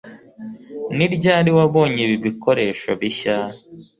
[0.95, 3.37] ni ryari wabonye ibi bikoresho bishya